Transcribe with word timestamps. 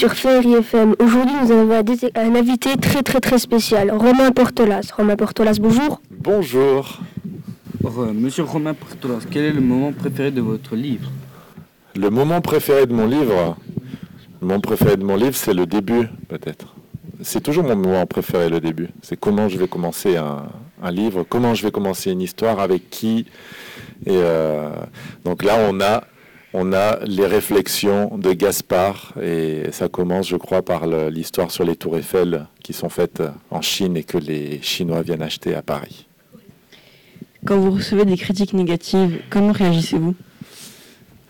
sur 0.00 0.14
Ferry 0.14 0.54
FM. 0.54 0.94
Aujourd'hui, 0.98 1.34
nous 1.42 1.52
avons 1.52 1.74
un 2.14 2.34
invité 2.34 2.74
très 2.78 3.02
très 3.02 3.20
très 3.20 3.38
spécial, 3.38 3.90
Romain 3.90 4.30
Portolas. 4.30 4.90
Romain 4.96 5.14
Portolas, 5.14 5.58
bonjour. 5.60 6.00
Bonjour. 6.10 7.00
Monsieur 8.14 8.44
Romain 8.44 8.72
Portolas, 8.72 9.26
quel 9.30 9.44
est 9.44 9.52
le 9.52 9.60
moment 9.60 9.92
préféré 9.92 10.30
de 10.30 10.40
votre 10.40 10.74
livre? 10.74 11.10
Le 11.96 12.08
moment 12.08 12.40
préféré 12.40 12.86
de 12.86 12.94
mon 12.94 13.06
livre? 13.06 13.58
Le 14.40 14.46
moment 14.46 14.60
préféré 14.60 14.96
de 14.96 15.04
mon 15.04 15.16
livre, 15.16 15.36
c'est 15.36 15.52
le 15.52 15.66
début, 15.66 16.08
peut-être. 16.28 16.74
C'est 17.20 17.42
toujours 17.42 17.64
mon 17.64 17.76
moment 17.76 18.06
préféré, 18.06 18.48
le 18.48 18.60
début. 18.60 18.88
C'est 19.02 19.20
comment 19.20 19.50
je 19.50 19.58
vais 19.58 19.68
commencer 19.68 20.16
un, 20.16 20.46
livre, 20.90 21.26
comment 21.28 21.54
je 21.54 21.62
vais 21.62 21.70
commencer 21.70 22.10
une 22.10 22.22
histoire, 22.22 22.58
avec 22.58 22.88
qui. 22.88 23.26
Et 24.06 24.16
euh, 24.16 24.70
donc 25.26 25.44
là, 25.44 25.58
on 25.68 25.78
a 25.82 26.04
on 26.52 26.72
a 26.72 26.98
les 27.04 27.26
réflexions 27.26 28.16
de 28.16 28.32
Gaspard, 28.32 29.14
et 29.22 29.70
ça 29.72 29.88
commence, 29.88 30.28
je 30.28 30.36
crois, 30.36 30.62
par 30.62 30.86
l'histoire 30.86 31.50
sur 31.50 31.64
les 31.64 31.76
tours 31.76 31.96
Eiffel 31.96 32.46
qui 32.62 32.72
sont 32.72 32.88
faites 32.88 33.22
en 33.50 33.60
Chine 33.60 33.96
et 33.96 34.04
que 34.04 34.18
les 34.18 34.60
Chinois 34.62 35.02
viennent 35.02 35.22
acheter 35.22 35.54
à 35.54 35.62
Paris. 35.62 36.06
Quand 37.46 37.58
vous 37.58 37.70
recevez 37.70 38.04
des 38.04 38.16
critiques 38.16 38.52
négatives, 38.52 39.20
comment 39.30 39.52
réagissez-vous? 39.52 40.14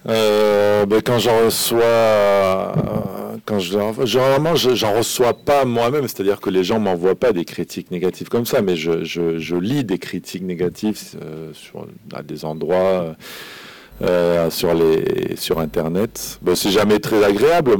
Euh, 0.08 0.86
ben, 0.86 1.02
quand 1.02 1.18
j'en 1.18 1.44
reçois, 1.44 1.82
euh, 1.82 2.72
quand 3.44 3.58
je, 3.58 3.78
généralement, 4.04 4.56
j'en 4.56 4.94
reçois 4.96 5.34
pas 5.34 5.64
moi-même, 5.64 6.08
c'est-à-dire 6.08 6.40
que 6.40 6.50
les 6.50 6.64
gens 6.64 6.80
m'envoient 6.80 7.14
pas 7.14 7.32
des 7.32 7.44
critiques 7.44 7.90
négatives 7.90 8.28
comme 8.28 8.46
ça, 8.46 8.62
mais 8.62 8.76
je, 8.76 9.56
lis 9.56 9.84
des 9.84 9.98
critiques 9.98 10.42
négatives 10.42 10.98
euh, 11.22 11.52
sur, 11.52 11.86
à 12.14 12.22
des 12.22 12.44
endroits. 12.44 13.14
Euh, 14.02 14.48
sur, 14.48 14.72
les, 14.72 15.36
sur 15.36 15.58
Internet. 15.58 16.40
C'est 16.54 16.70
jamais 16.70 17.00
très 17.00 17.22
agréable. 17.22 17.76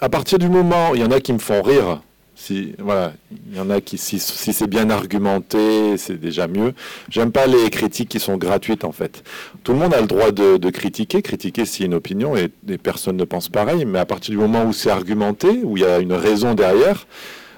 À 0.00 0.10
partir 0.10 0.38
du 0.38 0.50
moment, 0.50 0.94
il 0.94 1.00
y 1.00 1.04
en 1.04 1.10
a 1.10 1.20
qui 1.20 1.32
me 1.32 1.38
font 1.38 1.62
rire. 1.62 2.02
Si, 2.36 2.74
voilà, 2.78 3.12
il 3.48 3.56
y 3.56 3.60
en 3.60 3.70
a 3.70 3.80
qui, 3.80 3.96
si, 3.96 4.18
c'est 4.18 4.66
bien 4.66 4.90
argumenté, 4.90 5.96
c'est 5.96 6.20
déjà 6.20 6.48
mieux. 6.48 6.74
J'aime 7.08 7.32
pas 7.32 7.46
les 7.46 7.70
critiques 7.70 8.10
qui 8.10 8.20
sont 8.20 8.36
gratuites, 8.36 8.84
en 8.84 8.92
fait. 8.92 9.22
Tout 9.62 9.72
le 9.72 9.78
monde 9.78 9.94
a 9.94 10.00
le 10.02 10.06
droit 10.06 10.32
de, 10.32 10.70
critiquer. 10.70 11.22
Critiquer, 11.22 11.64
c'est 11.64 11.84
une 11.84 11.94
opinion 11.94 12.36
et, 12.36 12.50
personne 12.76 13.16
ne 13.16 13.24
pense 13.24 13.48
pareil. 13.48 13.86
Mais 13.86 14.00
à 14.00 14.04
partir 14.04 14.32
du 14.32 14.38
moment 14.38 14.66
où 14.66 14.74
c'est 14.74 14.90
argumenté, 14.90 15.48
où 15.62 15.78
il 15.78 15.82
y 15.82 15.86
a 15.86 15.98
une 15.98 16.12
raison 16.12 16.54
derrière, 16.54 17.06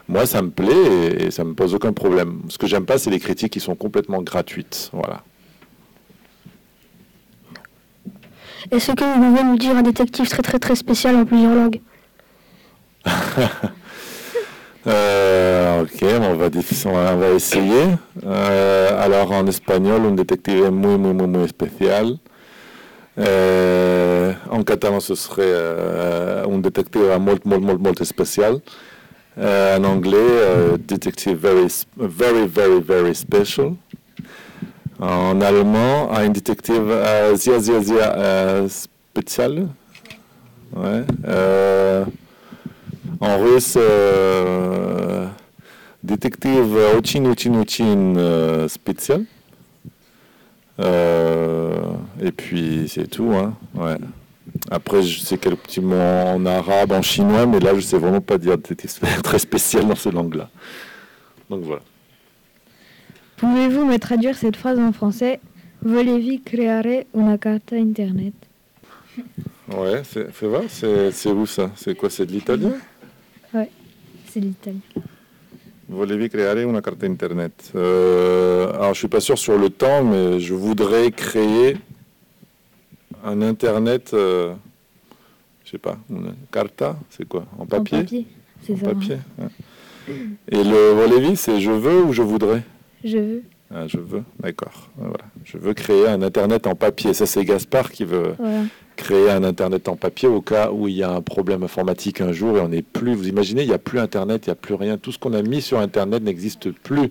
moi, 0.08 0.26
ça 0.26 0.42
me 0.42 0.50
plaît 0.50 1.16
et, 1.18 1.24
et 1.24 1.30
ça 1.32 1.42
me 1.42 1.54
pose 1.54 1.74
aucun 1.74 1.92
problème. 1.92 2.42
Ce 2.50 2.58
que 2.58 2.68
j'aime 2.68 2.84
pas, 2.84 2.98
c'est 2.98 3.10
les 3.10 3.18
critiques 3.18 3.52
qui 3.52 3.60
sont 3.60 3.74
complètement 3.74 4.22
gratuites. 4.22 4.90
Voilà. 4.92 5.24
Est-ce 8.70 8.92
que 8.92 9.04
vous 9.04 9.20
pouvez 9.20 9.44
nous 9.44 9.58
dire 9.58 9.76
un 9.76 9.82
détective 9.82 10.28
très 10.28 10.42
très 10.42 10.58
très 10.58 10.74
spécial 10.74 11.16
en 11.16 11.24
plusieurs 11.24 11.54
langues 11.54 11.80
euh, 14.86 15.82
Ok, 15.82 16.02
on 16.02 16.34
va, 16.34 17.28
essayer. 17.30 17.96
Euh, 18.24 19.04
alors 19.04 19.30
en 19.30 19.46
espagnol, 19.46 20.02
un 20.06 20.12
détective 20.12 20.70
muy 20.70 20.98
muy 20.98 21.12
muy 21.14 21.26
muy 21.28 21.48
spécial. 21.48 22.16
Euh, 23.18 24.32
en 24.50 24.62
catalan, 24.62 25.00
ce 25.00 25.14
serait 25.14 25.54
un 26.48 26.58
détective 26.58 27.16
molt 27.20 27.44
molt 27.44 27.62
molt 27.62 27.80
molt 27.80 28.04
spécial. 28.04 28.60
en 29.38 29.84
anglais, 29.84 30.78
détective 30.78 31.36
very 31.36 31.68
very 31.96 32.46
very 32.46 32.80
very 32.80 33.14
special. 33.14 33.76
En 34.98 35.40
allemand, 35.42 36.10
un 36.12 36.30
détective, 36.30 36.90
äh, 36.90 37.36
sehr, 37.36 37.60
sehr, 37.60 37.82
sehr 37.82 38.16
äh, 38.16 38.68
spécial. 38.68 39.68
Euh, 40.74 42.04
en 43.20 43.38
russe, 43.38 43.78
détective 46.02 46.76
Ochin 46.96 47.26
Ochin 47.26 47.60
Ochin 47.60 48.68
spécial. 48.68 49.24
et 50.78 52.32
puis 52.32 52.88
c'est 52.88 53.08
tout. 53.08 53.32
Hein, 53.34 53.54
Après, 54.70 55.02
je 55.02 55.20
sais 55.20 55.36
quelques 55.36 55.78
mots 55.78 55.94
en 55.96 56.44
arabe, 56.46 56.92
en 56.92 57.02
chinois, 57.02 57.46
mais 57.46 57.60
là, 57.60 57.70
je 57.72 57.76
ne 57.76 57.80
sais 57.82 57.98
vraiment 57.98 58.20
pas 58.22 58.38
dire. 58.38 58.56
C'était 58.66 58.88
très 59.22 59.38
spécial 59.38 59.86
dans 59.86 59.94
ces 59.96 60.10
langues-là. 60.10 60.48
Donc 61.50 61.64
voilà. 61.64 61.82
Pouvez-vous 63.36 63.84
me 63.84 63.98
traduire 63.98 64.36
cette 64.36 64.56
phrase 64.56 64.78
en 64.78 64.92
français? 64.92 65.40
Volevi 65.82 66.40
creare 66.40 67.04
una 67.14 67.36
carta 67.38 67.76
internet 67.76 68.32
Ouais, 69.68 70.02
c'est 70.04 70.46
vrai, 70.46 70.66
c'est 70.68 71.30
où 71.30 71.46
ça? 71.46 71.70
C'est 71.76 71.94
quoi 71.96 72.08
C'est 72.08 72.24
de 72.26 72.32
l'italien 72.32 72.72
Ouais, 73.52 73.70
c'est 74.28 74.40
de 74.40 74.46
l'italien. 74.46 74.80
Volevi 75.88 76.28
creare 76.28 76.58
una 76.66 76.80
carta 76.80 77.06
internet. 77.06 77.72
Euh, 77.74 78.72
alors, 78.74 78.94
je 78.94 78.98
suis 79.00 79.08
pas 79.08 79.20
sûr 79.20 79.38
sur 79.38 79.58
le 79.58 79.70
temps, 79.70 80.02
mais 80.02 80.40
je 80.40 80.54
voudrais 80.54 81.10
créer 81.10 81.76
un 83.24 83.40
internet. 83.42 84.12
Euh, 84.14 84.54
je 85.64 85.72
sais 85.72 85.78
pas, 85.78 85.98
une 86.10 86.34
carta, 86.50 86.96
c'est 87.10 87.28
quoi? 87.28 87.44
En 87.58 87.66
papier 87.66 87.98
En 87.98 88.00
papier, 88.02 88.26
c'est 88.62 88.76
ça. 88.76 88.86
Papier. 88.86 89.18
Et 90.48 90.62
le 90.64 90.90
volevi, 90.92 91.36
c'est 91.36 91.60
je 91.60 91.70
veux 91.70 92.02
ou 92.04 92.12
je 92.12 92.22
voudrais? 92.22 92.62
Je 93.04 93.18
veux. 93.18 93.42
Ah, 93.74 93.88
je 93.88 93.98
veux, 93.98 94.22
d'accord. 94.38 94.90
Voilà. 94.96 95.24
Je 95.44 95.58
veux 95.58 95.74
créer 95.74 96.06
un 96.06 96.22
Internet 96.22 96.68
en 96.68 96.76
papier. 96.76 97.14
Ça, 97.14 97.26
c'est 97.26 97.44
Gaspard 97.44 97.90
qui 97.90 98.04
veut 98.04 98.36
créer 98.94 99.30
un 99.30 99.44
Internet 99.44 99.88
en 99.88 99.96
papier 99.96 100.28
au 100.28 100.40
cas 100.40 100.70
où 100.70 100.88
il 100.88 100.94
y 100.94 101.02
a 101.02 101.10
un 101.10 101.20
problème 101.20 101.64
informatique 101.64 102.20
un 102.20 102.32
jour 102.32 102.56
et 102.56 102.60
on 102.60 102.68
n'est 102.68 102.82
plus. 102.82 103.14
Vous 103.14 103.28
imaginez, 103.28 103.62
il 103.62 103.68
n'y 103.68 103.74
a 103.74 103.78
plus 103.78 103.98
Internet, 103.98 104.46
il 104.46 104.50
n'y 104.50 104.52
a 104.52 104.56
plus 104.56 104.74
rien. 104.74 104.98
Tout 104.98 105.10
ce 105.10 105.18
qu'on 105.18 105.32
a 105.32 105.42
mis 105.42 105.60
sur 105.60 105.80
Internet 105.80 106.22
n'existe 106.22 106.70
plus. 106.70 107.10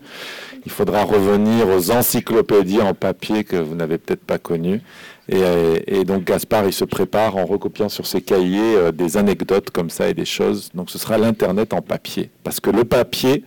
Il 0.65 0.71
faudra 0.71 1.03
revenir 1.03 1.67
aux 1.67 1.91
encyclopédies 1.91 2.81
en 2.81 2.93
papier 2.93 3.43
que 3.43 3.57
vous 3.57 3.75
n'avez 3.75 3.97
peut-être 3.97 4.23
pas 4.23 4.37
connues. 4.37 4.81
Et, 5.27 6.03
donc 6.05 6.23
Gaspard, 6.23 6.65
il 6.67 6.73
se 6.73 6.85
prépare 6.85 7.35
en 7.35 7.45
recopiant 7.45 7.89
sur 7.89 8.05
ses 8.05 8.21
cahiers 8.21 8.75
euh, 8.75 8.91
des 8.91 9.17
anecdotes 9.17 9.71
comme 9.71 9.89
ça 9.89 10.07
et 10.07 10.13
des 10.13 10.25
choses. 10.25 10.69
Donc 10.75 10.91
ce 10.91 10.99
sera 10.99 11.17
l'Internet 11.17 11.73
en 11.73 11.81
papier. 11.81 12.29
Parce 12.43 12.59
que 12.59 12.69
le 12.69 12.83
papier, 12.83 13.43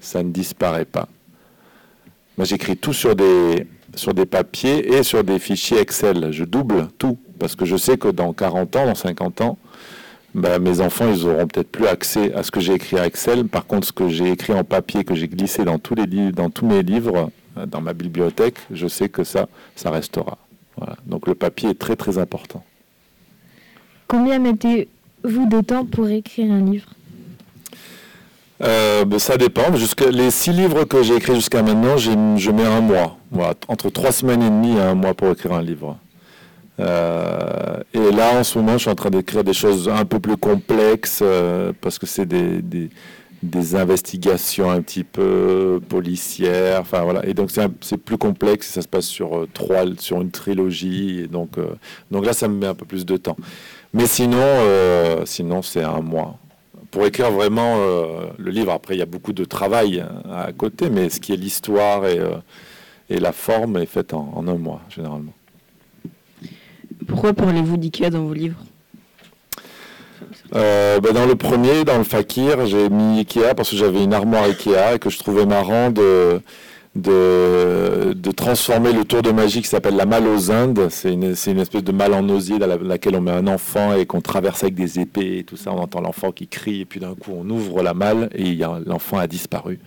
ça 0.00 0.22
ne 0.22 0.30
disparaît 0.30 0.86
pas. 0.86 1.08
Moi, 2.40 2.46
j'écris 2.46 2.78
tout 2.78 2.94
sur 2.94 3.14
des, 3.14 3.66
sur 3.94 4.14
des 4.14 4.24
papiers 4.24 4.94
et 4.94 5.02
sur 5.02 5.22
des 5.22 5.38
fichiers 5.38 5.78
Excel. 5.78 6.32
Je 6.32 6.44
double 6.44 6.88
tout 6.96 7.18
parce 7.38 7.54
que 7.54 7.66
je 7.66 7.76
sais 7.76 7.98
que 7.98 8.08
dans 8.08 8.32
40 8.32 8.76
ans, 8.76 8.86
dans 8.86 8.94
50 8.94 9.42
ans, 9.42 9.58
bah, 10.34 10.58
mes 10.58 10.80
enfants, 10.80 11.12
ils 11.12 11.26
auront 11.26 11.46
peut-être 11.46 11.70
plus 11.70 11.86
accès 11.86 12.32
à 12.32 12.42
ce 12.42 12.50
que 12.50 12.60
j'ai 12.60 12.72
écrit 12.72 12.98
à 12.98 13.04
Excel. 13.04 13.44
Par 13.44 13.66
contre, 13.66 13.88
ce 13.88 13.92
que 13.92 14.08
j'ai 14.08 14.30
écrit 14.30 14.54
en 14.54 14.64
papier, 14.64 15.04
que 15.04 15.14
j'ai 15.14 15.28
glissé 15.28 15.66
dans 15.66 15.78
tous, 15.78 15.94
les 15.94 16.32
dans 16.32 16.48
tous 16.48 16.64
mes 16.64 16.82
livres, 16.82 17.30
euh, 17.58 17.66
dans 17.66 17.82
ma 17.82 17.92
bibliothèque, 17.92 18.56
je 18.70 18.88
sais 18.88 19.10
que 19.10 19.22
ça, 19.22 19.46
ça 19.76 19.90
restera. 19.90 20.38
Donc 21.04 21.26
le 21.26 21.34
papier 21.34 21.68
est 21.68 21.78
très 21.78 21.94
très 21.94 22.16
important. 22.16 22.64
Combien 24.08 24.38
mettez-vous 24.38 25.46
de 25.46 25.60
temps 25.60 25.84
pour 25.84 26.08
écrire 26.08 26.50
un 26.50 26.62
livre? 26.62 26.88
Ben, 28.60 29.18
ça 29.18 29.36
dépend. 29.36 29.74
Jusque, 29.74 30.02
les 30.02 30.30
six 30.30 30.52
livres 30.52 30.84
que 30.84 31.02
j'ai 31.02 31.16
écrits 31.16 31.34
jusqu'à 31.34 31.62
maintenant, 31.62 31.96
je 31.96 32.50
mets 32.50 32.66
un 32.66 32.80
mois. 32.80 33.16
entre 33.68 33.90
trois 33.90 34.12
semaines 34.12 34.42
et 34.42 34.50
demie 34.50 34.76
et 34.76 34.80
un 34.80 34.94
mois 34.94 35.14
pour 35.14 35.30
écrire 35.30 35.52
un 35.52 35.62
livre. 35.62 35.96
Euh, 36.80 37.82
et 37.92 38.10
là, 38.10 38.38
en 38.38 38.44
ce 38.44 38.58
moment, 38.58 38.72
je 38.72 38.78
suis 38.78 38.90
en 38.90 38.94
train 38.94 39.10
d'écrire 39.10 39.44
des 39.44 39.52
choses 39.52 39.88
un 39.88 40.04
peu 40.04 40.18
plus 40.18 40.36
complexes 40.36 41.20
euh, 41.22 41.72
parce 41.80 41.98
que 41.98 42.06
c'est 42.06 42.26
des, 42.26 42.62
des, 42.62 43.74
investigations 43.74 44.70
un 44.70 44.80
petit 44.80 45.04
peu 45.04 45.80
policières. 45.88 46.80
Enfin 46.80 47.02
voilà. 47.02 47.24
Et 47.26 47.34
donc 47.34 47.50
c'est 47.80 47.96
plus 47.96 48.18
complexe. 48.18 48.68
Ça 48.68 48.82
se 48.82 48.88
passe 48.88 49.06
sur 49.06 49.46
trois, 49.52 49.84
sur 49.98 50.20
une 50.20 50.30
trilogie. 50.30 51.20
Et 51.20 51.26
donc, 51.26 51.50
donc 52.10 52.24
là, 52.24 52.32
ça 52.32 52.48
me 52.48 52.54
met 52.54 52.66
un 52.66 52.74
peu 52.74 52.86
plus 52.86 53.04
de 53.04 53.16
temps. 53.16 53.36
Mais 53.92 54.06
sinon, 54.06 54.44
sinon 55.24 55.62
c'est 55.62 55.82
un 55.82 56.00
mois 56.00 56.38
pour 56.90 57.06
écrire 57.06 57.30
vraiment 57.30 57.76
euh, 57.78 58.26
le 58.38 58.50
livre. 58.50 58.72
Après, 58.72 58.94
il 58.94 58.98
y 58.98 59.02
a 59.02 59.06
beaucoup 59.06 59.32
de 59.32 59.44
travail 59.44 60.00
hein, 60.00 60.22
à 60.30 60.52
côté, 60.52 60.90
mais 60.90 61.08
ce 61.08 61.20
qui 61.20 61.32
est 61.32 61.36
l'histoire 61.36 62.06
et, 62.06 62.18
euh, 62.18 62.36
et, 63.08 63.18
la 63.18 63.32
forme 63.32 63.76
est 63.76 63.86
faite 63.86 64.12
en, 64.14 64.44
un 64.46 64.56
mois, 64.56 64.80
généralement. 64.88 65.32
Pourquoi 67.06 67.32
parlez-vous 67.32 67.76
d'IKEA 67.76 68.10
dans 68.10 68.24
vos 68.24 68.34
livres? 68.34 68.62
Euh, 70.54 71.00
ben, 71.00 71.12
dans 71.12 71.26
le 71.26 71.36
premier, 71.36 71.84
dans 71.84 71.98
le 71.98 72.04
Fakir, 72.04 72.66
j'ai 72.66 72.88
mis 72.88 73.18
Ikea 73.18 73.54
parce 73.56 73.70
que 73.70 73.76
j'avais 73.76 74.02
une 74.02 74.12
armoire 74.12 74.44
Ikea 74.44 74.94
et 74.94 74.98
que 74.98 75.08
je 75.08 75.18
trouvais 75.18 75.46
marrant 75.46 75.90
de, 75.90 76.40
de, 76.96 78.14
de, 78.14 78.30
transformer 78.32 78.92
le 78.92 79.04
tour 79.04 79.22
de 79.22 79.30
magie 79.30 79.62
qui 79.62 79.68
s'appelle 79.68 79.94
la 79.94 80.06
malle 80.06 80.26
aux 80.26 80.50
Indes. 80.50 80.88
C'est 80.90 81.12
une, 81.12 81.34
une, 81.46 81.60
espèce 81.60 81.84
de 81.84 81.92
malle 81.92 82.14
en 82.14 82.28
osier 82.28 82.58
dans, 82.58 82.66
laquelle 82.66 83.14
on 83.14 83.20
met 83.20 83.30
un 83.30 83.46
enfant 83.46 83.94
et 83.94 84.06
qu'on 84.06 84.20
traverse 84.20 84.64
avec 84.64 84.74
des 84.74 84.98
épées 84.98 85.38
et 85.38 85.44
tout 85.44 85.56
ça. 85.56 85.72
On 85.72 85.78
entend 85.78 86.00
l'enfant 86.00 86.32
qui 86.32 86.48
crie 86.48 86.80
et 86.80 86.84
puis 86.84 86.98
d'un 86.98 87.14
coup 87.14 87.32
on 87.32 87.48
ouvre 87.48 87.82
la 87.82 87.94
malle 87.94 88.28
et 88.34 88.58
l'enfant 88.86 89.18
a 89.18 89.28
disparu. 89.28 89.78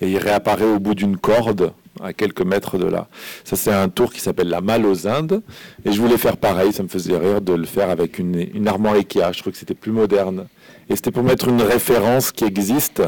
Et 0.00 0.10
il 0.10 0.18
réapparaît 0.18 0.66
au 0.66 0.78
bout 0.78 0.94
d'une 0.94 1.16
corde 1.16 1.72
à 2.02 2.12
quelques 2.12 2.42
mètres 2.42 2.78
de 2.78 2.84
là. 2.84 3.08
Ça, 3.44 3.56
c'est 3.56 3.72
un 3.72 3.88
tour 3.88 4.12
qui 4.12 4.20
s'appelle 4.20 4.48
la 4.48 4.60
Malle 4.60 4.84
aux 4.84 5.08
Indes. 5.08 5.42
Et 5.84 5.92
je 5.92 6.00
voulais 6.00 6.18
faire 6.18 6.36
pareil, 6.36 6.72
ça 6.72 6.82
me 6.82 6.88
faisait 6.88 7.16
rire 7.16 7.40
de 7.40 7.54
le 7.54 7.64
faire 7.64 7.88
avec 7.88 8.18
une, 8.18 8.46
une 8.54 8.68
armoire 8.68 8.94
Ikea. 8.94 9.32
Je 9.32 9.38
trouvais 9.38 9.52
que 9.52 9.58
c'était 9.58 9.74
plus 9.74 9.92
moderne. 9.92 10.46
Et 10.90 10.96
c'était 10.96 11.10
pour 11.10 11.22
mettre 11.22 11.48
une 11.48 11.62
référence 11.62 12.30
qui 12.32 12.44
existe. 12.44 13.02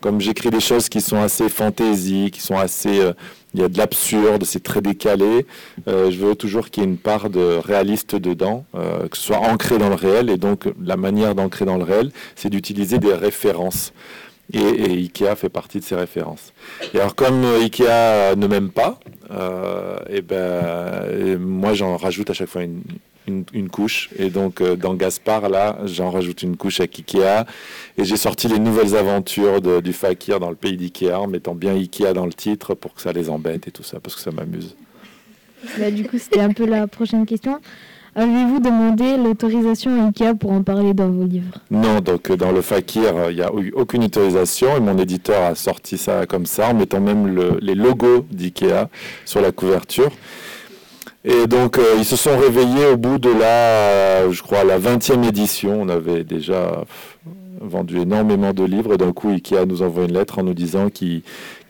Comme 0.00 0.20
j'écris 0.20 0.50
des 0.50 0.60
choses 0.60 0.88
qui 0.88 1.00
sont 1.00 1.20
assez 1.20 1.48
fantaisie, 1.48 2.30
qui 2.30 2.40
sont 2.40 2.56
assez... 2.56 3.00
Euh, 3.00 3.12
il 3.52 3.60
y 3.60 3.64
a 3.64 3.68
de 3.68 3.76
l'absurde, 3.78 4.44
c'est 4.44 4.62
très 4.62 4.80
décalé. 4.80 5.44
Euh, 5.88 6.10
je 6.10 6.18
veux 6.18 6.34
toujours 6.36 6.70
qu'il 6.70 6.84
y 6.84 6.86
ait 6.86 6.88
une 6.88 6.98
part 6.98 7.30
de 7.30 7.58
réaliste 7.62 8.14
dedans, 8.14 8.64
euh, 8.76 9.08
que 9.08 9.16
ce 9.16 9.24
soit 9.24 9.38
ancré 9.38 9.78
dans 9.78 9.88
le 9.88 9.96
réel. 9.96 10.30
Et 10.30 10.36
donc, 10.36 10.68
la 10.80 10.96
manière 10.96 11.34
d'ancrer 11.34 11.64
dans 11.64 11.76
le 11.76 11.82
réel, 11.82 12.12
c'est 12.36 12.48
d'utiliser 12.48 12.98
des 12.98 13.12
références. 13.12 13.92
Et, 14.52 14.60
Ikea 14.60 15.36
fait 15.36 15.48
partie 15.48 15.78
de 15.78 15.84
ces 15.84 15.94
références. 15.94 16.52
Et 16.92 16.98
alors 16.98 17.14
comme 17.14 17.44
Ikea 17.44 18.34
ne 18.36 18.46
m'aime 18.48 18.70
pas, 18.70 18.98
euh, 19.30 19.96
et 20.08 20.22
ben 20.22 21.38
moi 21.38 21.72
j'en 21.72 21.96
rajoute 21.96 22.30
à 22.30 22.32
chaque 22.32 22.48
fois 22.48 22.62
une, 22.64 22.82
une, 23.52 23.68
couche. 23.68 24.10
Et 24.18 24.30
donc 24.30 24.60
euh, 24.60 24.76
dans 24.76 24.94
Gaspard 24.94 25.48
là, 25.48 25.78
j'en 25.84 26.10
rajoute 26.10 26.42
une 26.42 26.56
couche 26.56 26.80
avec 26.80 26.98
Ikea. 26.98 27.46
Et 27.98 28.04
j'ai 28.04 28.16
sorti 28.16 28.48
les 28.48 28.58
nouvelles 28.58 28.96
aventures 28.96 29.60
du 29.60 29.92
fakir 29.92 30.40
dans 30.40 30.50
le 30.50 30.56
pays 30.56 30.76
d'Ikea 30.76 31.12
en 31.12 31.26
mettant 31.26 31.54
bien 31.54 31.74
Ikea 31.74 32.12
dans 32.14 32.26
le 32.26 32.32
titre 32.32 32.74
pour 32.74 32.94
que 32.94 33.02
ça 33.02 33.12
les 33.12 33.30
embête 33.30 33.68
et 33.68 33.70
tout 33.70 33.82
ça, 33.82 34.00
parce 34.00 34.14
que 34.14 34.20
ça 34.20 34.30
m'amuse. 34.30 34.76
Bah, 35.78 35.90
du 35.90 36.04
coup, 36.04 36.18
c'était 36.18 36.40
un 36.40 36.52
peu 36.52 36.64
la 36.64 36.86
prochaine 36.86 37.26
question. 37.26 37.60
Avez-vous 38.16 38.58
demandé 38.58 39.16
l'autorisation 39.16 40.02
à 40.02 40.08
IKEA 40.08 40.34
pour 40.34 40.50
en 40.50 40.64
parler 40.64 40.94
dans 40.94 41.08
vos 41.08 41.24
livres? 41.24 41.58
Non, 41.70 42.00
donc 42.00 42.30
euh, 42.30 42.36
dans 42.36 42.50
le 42.50 42.60
Fakir, 42.60 43.16
euh, 43.16 43.30
il 43.30 43.36
n'y 43.36 43.42
a 43.42 43.52
eu 43.56 43.72
aucune 43.76 44.02
autorisation 44.02 44.76
et 44.76 44.80
mon 44.80 44.98
éditeur 44.98 45.44
a 45.44 45.54
sorti 45.54 45.96
ça 45.96 46.26
comme 46.26 46.44
ça 46.44 46.70
en 46.70 46.74
mettant 46.74 47.00
même 47.00 47.56
les 47.60 47.74
logos 47.76 48.26
d'IKEA 48.32 48.88
sur 49.24 49.40
la 49.40 49.52
couverture. 49.52 50.10
Et 51.24 51.46
donc 51.46 51.78
euh, 51.78 51.96
ils 51.98 52.04
se 52.04 52.16
sont 52.16 52.38
réveillés 52.38 52.86
au 52.86 52.96
bout 52.96 53.18
de 53.18 53.30
la, 53.30 54.30
je 54.30 54.42
crois, 54.42 54.64
la 54.64 54.78
20e 54.78 55.26
édition. 55.28 55.82
On 55.82 55.88
avait 55.88 56.24
déjà 56.24 56.84
vendu 57.60 57.98
énormément 57.98 58.54
de 58.54 58.64
livres 58.64 58.94
et 58.94 58.96
d'un 58.96 59.12
coup 59.12 59.28
Ikea 59.28 59.66
nous 59.66 59.82
envoie 59.82 60.04
une 60.04 60.14
lettre 60.14 60.38
en 60.38 60.44
nous 60.44 60.54
disant 60.54 60.88
qu'il 60.88 61.22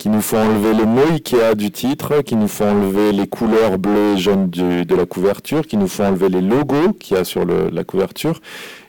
nous 0.07 0.21
faut 0.21 0.37
enlever 0.37 0.73
le 0.73 0.85
mot 0.85 1.03
Ikea 1.13 1.57
du 1.57 1.73
titre, 1.73 2.23
qu'il 2.23 2.39
nous 2.39 2.47
faut 2.47 2.65
enlever 2.65 3.11
les 3.11 3.27
couleurs 3.27 3.77
bleues 3.77 4.15
et 4.15 4.19
jaunes 4.19 4.49
de 4.51 4.95
la 4.95 5.07
couverture, 5.07 5.67
qu'il 5.67 5.81
nous 5.81 5.89
faut 5.89 6.05
enlever 6.05 6.29
les 6.29 6.41
logos 6.41 6.93
qu'il 6.93 7.17
y 7.17 7.21
a 7.21 7.25
sur 7.25 7.45
la 7.45 7.83
couverture 7.83 8.41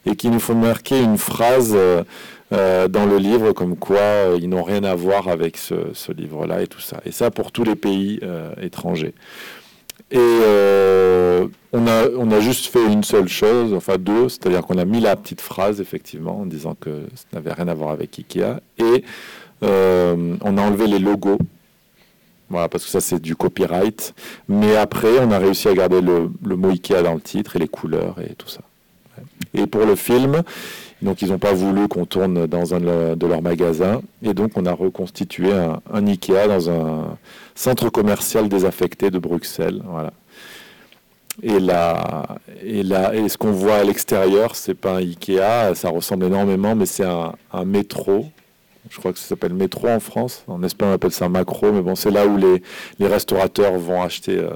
et 0.05 0.15
qu'il 0.15 0.31
nous 0.31 0.39
faut 0.39 0.55
marquer 0.55 1.01
une 1.01 1.17
phrase 1.17 1.73
euh, 1.75 2.03
euh, 2.53 2.87
dans 2.87 3.05
le 3.05 3.17
livre 3.17 3.53
comme 3.53 3.75
quoi 3.77 3.99
euh, 3.99 4.37
ils 4.41 4.49
n'ont 4.49 4.63
rien 4.63 4.83
à 4.83 4.95
voir 4.95 5.27
avec 5.27 5.57
ce, 5.57 6.11
livre-là 6.11 6.61
et 6.61 6.67
tout 6.67 6.81
ça. 6.81 6.99
Et 7.05 7.11
ça 7.11 7.31
pour 7.31 7.51
tous 7.51 7.63
les 7.63 7.75
pays 7.75 8.19
étrangers. 8.61 9.13
Et 10.11 10.17
euh, 10.17 11.47
on, 11.71 11.87
a, 11.87 12.09
on 12.17 12.31
a 12.31 12.39
juste 12.41 12.67
fait 12.67 12.85
une 12.85 13.03
seule 13.03 13.29
chose, 13.29 13.73
enfin 13.73 13.97
deux, 13.97 14.27
c'est-à-dire 14.27 14.61
qu'on 14.61 14.77
a 14.77 14.83
mis 14.83 14.99
la 14.99 15.15
petite 15.15 15.39
phrase, 15.39 15.79
effectivement, 15.79 16.41
en 16.41 16.45
disant 16.45 16.75
que 16.79 17.03
ça 17.15 17.25
n'avait 17.33 17.53
rien 17.53 17.69
à 17.69 17.73
voir 17.73 17.91
avec 17.91 18.19
Ikea. 18.19 18.59
Et 18.77 19.05
euh, 19.63 20.35
on 20.41 20.57
a 20.57 20.61
enlevé 20.61 20.87
les 20.87 20.99
logos. 20.99 21.37
Voilà, 22.49 22.67
parce 22.67 22.83
que 22.83 22.89
ça, 22.89 22.99
c'est 22.99 23.21
du 23.21 23.37
copyright. 23.37 24.13
Mais 24.49 24.75
après, 24.75 25.19
on 25.19 25.31
a 25.31 25.39
réussi 25.39 25.69
à 25.69 25.73
garder 25.73 26.01
le, 26.01 26.29
mot 26.57 26.69
Ikea 26.69 27.01
dans 27.03 27.13
le 27.13 27.21
titre 27.21 27.55
et 27.55 27.59
les 27.59 27.69
couleurs 27.69 28.17
et 28.19 28.35
tout 28.35 28.49
ça. 28.49 28.61
Et 29.53 29.65
pour 29.67 29.85
le 29.85 29.95
film, 29.95 30.43
donc 31.01 31.21
ils 31.21 31.29
n'ont 31.29 31.39
pas 31.39 31.53
voulu 31.53 31.87
qu'on 31.87 32.05
tourne 32.05 32.45
dans 32.45 32.75
un 32.75 32.79
de 33.15 33.27
leurs 33.27 33.41
magasins. 33.41 34.01
Et 34.23 34.33
donc 34.33 34.51
on 34.55 34.65
a 34.65 34.73
reconstitué 34.73 35.51
un, 35.51 36.07
Ikea 36.07 36.47
dans 36.47 36.69
un 36.69 37.17
centre 37.55 37.89
commercial 37.89 38.49
désaffecté 38.49 39.09
de 39.09 39.19
Bruxelles. 39.19 39.81
Voilà. 39.85 40.13
Et, 41.41 41.59
là, 41.59 42.37
et, 42.63 42.83
là, 42.83 43.15
et 43.15 43.27
ce 43.29 43.37
qu'on 43.37 43.51
voit 43.51 43.77
à 43.77 43.83
l'extérieur, 43.83 44.55
c'est 44.55 44.75
pas 44.75 44.95
un 44.95 44.97
Ikea, 44.97 45.73
ça 45.75 45.89
ressemble 45.89 46.25
énormément, 46.25 46.75
mais 46.75 46.85
c'est 46.85 47.05
un, 47.05 47.65
métro. 47.65 48.27
Je 48.89 48.99
crois 48.99 49.13
que 49.13 49.19
ça 49.19 49.29
s'appelle 49.29 49.53
métro 49.53 49.87
en 49.87 49.99
France. 49.99 50.43
En 50.47 50.61
Espagne, 50.61 50.89
on 50.89 50.93
appelle 50.93 51.11
ça 51.11 51.29
macro, 51.29 51.71
mais 51.71 51.81
bon, 51.81 51.95
c'est 51.95 52.11
là 52.11 52.27
où 52.27 52.37
les, 52.37 52.61
les, 52.99 53.07
restaurateurs 53.07 53.77
vont 53.77 54.01
acheter 54.01 54.37
euh, 54.37 54.49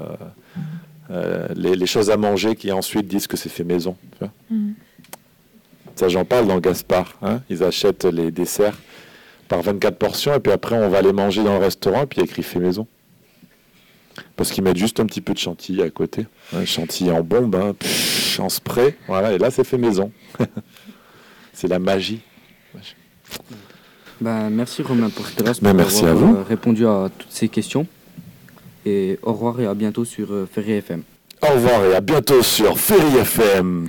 euh, 1.10 1.48
les, 1.54 1.86
choses 1.86 2.10
à 2.10 2.16
manger 2.16 2.54
qui 2.54 2.70
ensuite 2.70 3.08
disent 3.08 3.26
que 3.26 3.36
c'est 3.36 3.48
fait 3.48 3.64
maison. 3.64 3.96
Ça, 5.96 6.08
j'en 6.08 6.24
parle 6.24 6.46
dans 6.46 6.58
Gaspard. 6.58 7.14
Hein. 7.22 7.40
Ils 7.48 7.64
achètent 7.64 8.04
les 8.04 8.30
desserts 8.30 8.78
par 9.48 9.62
24 9.62 9.96
portions 9.96 10.34
et 10.34 10.40
puis 10.40 10.52
après, 10.52 10.76
on 10.76 10.88
va 10.88 11.02
les 11.02 11.12
manger 11.12 11.42
dans 11.42 11.54
le 11.54 11.64
restaurant 11.64 12.02
et 12.02 12.06
puis 12.06 12.18
il 12.18 12.20
y 12.20 12.22
a 12.22 12.24
écrit 12.24 12.42
fait 12.42 12.58
maison. 12.58 12.86
Parce 14.36 14.50
qu'ils 14.50 14.64
mettent 14.64 14.76
juste 14.76 15.00
un 15.00 15.06
petit 15.06 15.20
peu 15.20 15.32
de 15.32 15.38
chantilly 15.38 15.82
à 15.82 15.90
côté. 15.90 16.26
chantilly 16.64 17.10
en 17.10 17.22
bombe, 17.22 17.56
hein, 17.56 17.74
en 18.38 18.48
spray. 18.48 18.96
Voilà, 19.08 19.32
et 19.32 19.38
là, 19.38 19.50
c'est 19.50 19.64
fait 19.64 19.78
maison. 19.78 20.12
c'est 21.52 21.68
la 21.68 21.78
magie. 21.78 22.20
Ben, 24.20 24.48
merci 24.50 24.82
Romain 24.82 25.10
pour 25.10 25.26
ben, 25.60 25.74
merci 25.74 26.04
à 26.06 26.14
vous. 26.14 26.36
Euh, 26.36 26.42
répondu 26.42 26.86
à 26.86 27.10
toutes 27.16 27.30
ces 27.30 27.48
questions. 27.48 27.86
Et 28.86 29.18
au 29.22 29.32
revoir 29.32 29.60
et 29.60 29.66
à 29.66 29.74
bientôt 29.74 30.04
sur 30.04 30.32
euh, 30.32 30.48
Ferry 30.50 30.72
FM. 30.72 31.02
Au 31.42 31.52
revoir 31.52 31.84
et 31.84 31.94
à 31.94 32.00
bientôt 32.00 32.42
sur 32.42 32.78
Ferry 32.78 33.18
FM. 33.18 33.88